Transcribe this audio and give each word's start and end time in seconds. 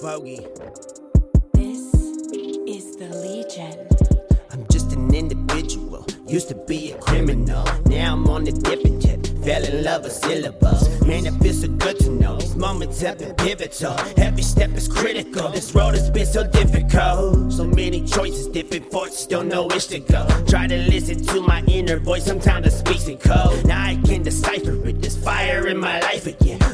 Foggy. 0.00 0.38
This 1.54 1.92
is 1.92 2.96
the 2.96 3.08
Legion. 3.20 3.88
I'm 4.52 4.64
just 4.70 4.92
an 4.92 5.12
individual, 5.12 6.06
used 6.24 6.48
to 6.50 6.54
be 6.54 6.92
a 6.92 6.98
criminal. 6.98 7.64
Now 7.86 8.12
I'm 8.12 8.28
on 8.28 8.46
a 8.46 8.52
different 8.52 9.02
tip, 9.02 9.26
fell 9.44 9.64
in 9.64 9.82
love 9.82 10.04
with 10.04 10.12
syllables. 10.12 10.88
Man, 11.04 11.26
it 11.26 11.32
feels 11.42 11.62
so 11.62 11.68
good 11.68 11.98
to 12.00 12.10
know 12.10 12.36
these 12.36 12.54
moments 12.54 13.00
have 13.00 13.18
been 13.18 13.34
pivotal. 13.34 13.96
Every 14.16 14.42
step 14.42 14.70
is 14.76 14.86
critical, 14.86 15.48
this 15.48 15.74
road 15.74 15.96
has 15.96 16.10
been 16.10 16.26
so 16.26 16.46
difficult. 16.46 17.52
So 17.52 17.64
many 17.64 18.06
choices, 18.06 18.46
different 18.46 18.92
forces, 18.92 19.26
don't 19.26 19.48
know 19.48 19.66
which 19.66 19.88
to 19.88 19.98
go. 19.98 20.28
Try 20.46 20.68
to 20.68 20.76
listen 20.76 21.24
to 21.26 21.40
my 21.40 21.64
inner 21.66 21.98
voice, 21.98 22.24
sometimes 22.24 22.68
it 22.68 22.70
speaks 22.70 23.08
in 23.08 23.18
code. 23.18 23.66
Now 23.66 23.84
I 23.84 23.96
can 24.04 24.22
decipher 24.22 24.74
it, 24.86 25.00
there's 25.00 25.16
fire 25.16 25.66
in 25.66 25.78
my 25.78 25.98
life 26.00 26.28
again. 26.28 26.67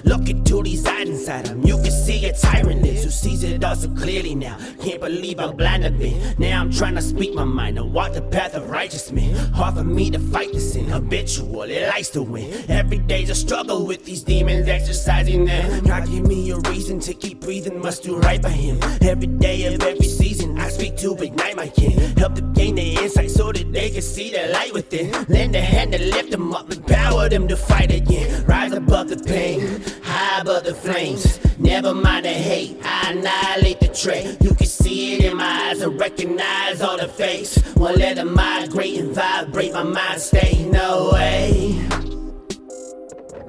Tyrant 2.41 2.87
is 2.87 3.05
who 3.05 3.11
sees 3.11 3.43
it 3.45 3.65
all 3.65 3.77
so 3.77 3.89
clearly 3.89 4.35
now. 4.35 4.57
Can't 4.81 5.01
believe 5.01 5.39
I'm 5.39 5.57
blind 5.57 5.85
to 5.85 5.91
me. 5.91 6.21
Now 6.39 6.61
I'm 6.61 6.71
trying 6.71 6.95
to 6.95 7.03
speak 7.03 7.35
my 7.35 7.45
mind 7.45 7.79
and 7.79 7.93
walk 7.93 8.13
the 8.13 8.23
path 8.23 8.55
of 8.55 8.71
righteousness. 8.71 9.49
Hard 9.51 9.75
for 9.77 9.85
me 9.85 10.11
to 10.11 10.19
fight 10.19 10.53
this 10.53 10.73
sin, 10.73 10.87
habitual, 10.87 11.63
it 11.63 11.89
likes 11.89 12.11
to 12.11 12.23
win. 12.23 12.53
Every 12.69 12.99
day's 12.99 13.31
a 13.31 13.35
struggle 13.35 13.87
with 13.87 14.05
these 14.05 14.23
demons 14.23 14.69
exercising 14.69 15.45
them. 15.45 15.85
God 15.85 16.09
give 16.09 16.27
me 16.27 16.51
a 16.51 16.59
reason 16.71 17.01
to 17.01 17.15
keep 17.15 17.41
breathing, 17.41 17.81
must 17.81 18.03
do 18.03 18.19
right 18.19 18.41
by 18.41 18.51
Him. 18.51 18.79
Every 19.03 19.27
day 19.27 19.73
of 19.73 19.83
every 19.83 20.07
season, 20.07 20.59
I 20.59 20.69
speak 20.69 20.97
to 20.99 21.15
ignite 21.15 21.57
my 21.57 21.69
kin. 21.69 22.17
Help 22.17 22.35
them 22.35 22.53
gain 22.53 22.75
the 22.75 22.95
insight 22.97 23.31
so 23.31 23.53
that 23.53 23.73
they 23.73 23.91
can 23.91 24.03
see 24.03 24.31
the 24.31 24.49
light 24.49 24.73
within. 24.73 25.13
Lend 25.29 25.55
a 25.55 25.61
hand 25.61 25.93
to 25.93 25.99
lift 25.99 26.31
them 26.31 26.53
up, 26.53 26.71
empower 26.73 27.29
them 27.29 27.49
to 27.49 27.57
fight 27.57 27.93
again. 27.93 28.45
Rise 28.47 28.73
above 28.73 29.09
the 29.09 29.17
pain, 29.17 29.81
high 30.15 30.41
above 30.41 30.65
the 30.65 30.75
flames. 30.75 31.41
Never 31.59 31.93
mind 31.95 32.25
the 32.25 32.31
hate, 32.31 32.79
I 32.85 33.11
annihilate 33.11 33.81
the 33.81 33.89
trait. 33.89 34.37
You 34.41 34.55
can 34.55 34.67
see 34.67 35.15
it 35.15 35.25
in 35.25 35.37
my 35.37 35.71
eyes 35.71 35.81
and 35.83 35.99
recognize 35.99 36.81
all 36.81 36.99
the 36.99 37.09
fakes. 37.09 37.53
Won't 37.75 37.99
let 37.99 38.17
them 38.17 38.35
migrate 38.35 38.99
and 39.01 39.13
vibrate 39.15 39.73
my 39.73 39.83
mind 39.83 40.21
state. 40.21 40.67
No 40.67 41.11
way. 41.13 41.81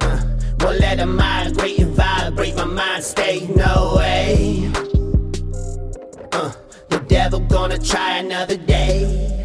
Uh, 0.00 0.20
won't 0.60 0.80
let 0.80 0.96
them 0.98 1.16
migrate 1.16 1.78
and 1.78 1.94
vibrate 1.94 2.56
my 2.56 2.64
mind 2.64 3.04
state. 3.04 3.48
No 3.54 3.94
way. 3.96 4.70
Uh, 6.32 6.52
the 6.88 6.98
devil 7.06 7.40
gonna 7.40 7.78
try 7.78 8.18
another 8.18 8.56
day. 8.56 9.44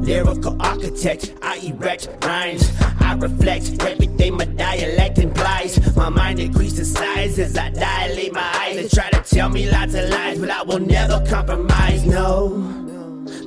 Lyrical 0.00 0.56
architect, 0.84 1.34
I 1.42 1.56
erect 1.58 2.08
rhymes. 2.22 2.70
I 3.00 3.14
reflect 3.14 3.82
everything 3.82 4.36
my 4.36 4.44
dialect 4.44 5.18
implies. 5.18 5.96
My 5.96 6.08
mind 6.08 6.40
increases 6.40 6.92
size 6.92 7.38
as 7.38 7.56
I 7.56 7.70
dilate 7.70 8.32
my 8.32 8.52
eyes. 8.60 8.76
They 8.76 8.88
try 8.88 9.10
to 9.10 9.22
tell 9.22 9.48
me 9.48 9.70
lots 9.70 9.94
of 9.94 10.08
lies, 10.10 10.38
but 10.38 10.50
I 10.50 10.62
will 10.62 10.80
never 10.80 11.24
compromise. 11.26 12.04
No. 12.04 12.50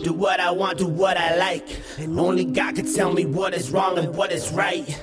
Do 0.03 0.13
what 0.13 0.39
I 0.39 0.51
want, 0.51 0.79
do 0.79 0.87
what 0.87 1.17
I 1.17 1.37
like. 1.37 1.67
And 1.99 2.19
only 2.19 2.45
God 2.45 2.75
can 2.75 2.91
tell 2.91 3.13
me 3.13 3.25
what 3.25 3.53
is 3.53 3.69
wrong 3.69 3.97
and 3.97 4.15
what 4.15 4.31
is 4.31 4.51
right. 4.51 4.99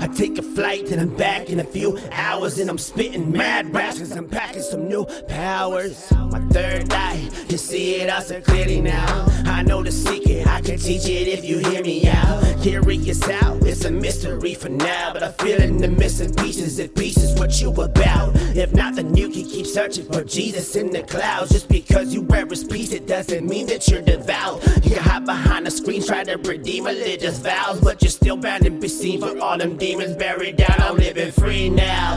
I 0.00 0.08
take 0.08 0.38
a 0.38 0.42
flight 0.42 0.90
and 0.90 1.00
I'm 1.00 1.14
back 1.16 1.50
in 1.50 1.60
a 1.60 1.64
few 1.64 1.98
hours 2.12 2.58
and 2.58 2.68
I'm 2.70 2.78
spitting 2.78 3.30
mad 3.30 3.72
raps 3.72 3.98
cause 3.98 4.12
I'm 4.12 4.28
packing 4.28 4.62
some 4.62 4.88
new 4.88 5.04
powers. 5.28 6.10
My 6.10 6.40
third 6.50 6.92
eye, 6.92 7.30
you 7.48 7.56
see 7.56 7.96
it 7.96 8.10
all 8.10 8.22
so 8.22 8.40
clearly 8.40 8.80
now. 8.80 9.26
I 9.46 9.62
know 9.62 9.82
the 9.82 9.92
secret, 9.92 10.46
I 10.46 10.60
can 10.60 10.78
teach 10.78 11.06
it 11.06 11.28
if 11.28 11.44
you 11.44 11.58
hear 11.58 11.82
me 11.82 12.08
out. 12.08 12.23
Curious 12.64 13.22
out, 13.28 13.62
it's 13.66 13.84
a 13.84 13.90
mystery 13.90 14.54
for 14.54 14.70
now, 14.70 15.12
but 15.12 15.22
I 15.22 15.32
feel 15.32 15.60
in 15.60 15.76
the 15.76 15.88
missing 15.88 16.32
pieces. 16.32 16.78
If 16.78 16.94
peace 16.94 17.18
is 17.18 17.38
what 17.38 17.60
you 17.60 17.68
about, 17.68 18.34
if 18.56 18.72
not, 18.72 18.94
then 18.94 19.14
you 19.14 19.28
can 19.28 19.44
keep 19.44 19.66
searching 19.66 20.10
for 20.10 20.24
Jesus 20.24 20.74
in 20.74 20.90
the 20.90 21.02
clouds. 21.02 21.50
Just 21.50 21.68
because 21.68 22.14
you 22.14 22.22
wear 22.22 22.46
his 22.46 22.64
piece, 22.64 22.92
it 22.92 23.06
doesn't 23.06 23.46
mean 23.46 23.66
that 23.66 23.86
you're 23.88 24.00
devout. 24.00 24.64
You 24.76 24.92
can 24.92 25.02
hide 25.02 25.26
behind 25.26 25.66
the 25.66 25.70
screen, 25.70 26.02
try 26.02 26.24
to 26.24 26.38
redeem 26.38 26.86
religious 26.86 27.38
vows, 27.38 27.82
but 27.82 28.00
you're 28.00 28.08
still 28.08 28.38
bound 28.38 28.64
to 28.64 28.70
be 28.70 28.88
seen 28.88 29.20
for 29.20 29.38
all 29.40 29.58
them 29.58 29.76
demons 29.76 30.16
buried 30.16 30.56
down. 30.56 30.80
I'm 30.80 30.96
living 30.96 31.32
free 31.32 31.68
now. 31.68 32.14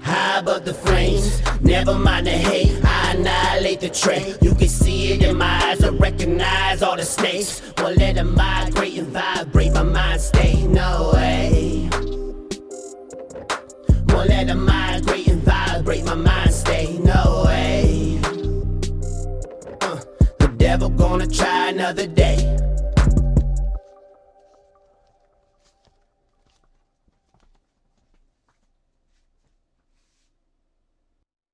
High 0.00 0.38
above 0.38 0.64
the 0.64 0.72
flames, 0.72 1.42
never 1.60 1.98
mind 1.98 2.28
the 2.28 2.30
hate. 2.30 2.82
I 2.82 2.95
annihilate 3.76 3.80
the 3.80 3.88
trait. 3.88 4.42
You 4.42 4.54
can 4.54 4.68
see 4.68 5.12
it 5.12 5.22
in 5.22 5.36
my 5.36 5.60
eyes, 5.64 5.82
I 5.82 5.90
recognize 5.90 6.82
all 6.82 6.96
the 6.96 7.04
snakes. 7.04 7.62
Won't 7.78 7.98
let 7.98 8.14
them 8.14 8.34
migrate 8.34 8.98
and 8.98 9.08
vibrate 9.08 9.72
my 9.72 9.82
mind 9.82 10.20
state. 10.20 10.68
No 10.68 11.12
way. 11.14 11.88
Won't 14.08 14.28
let 14.28 14.46
them 14.46 14.64
migrate 14.64 15.28
and 15.28 15.42
vibrate 15.42 16.04
my 16.04 16.14
mind 16.14 16.52
state. 16.52 17.00
No 17.00 17.44
way. 17.46 18.18
Uh, 19.80 20.00
the 20.38 20.48
devil 20.56 20.88
gonna 20.88 21.26
try 21.26 21.68
another 21.68 22.06
day. 22.06 22.65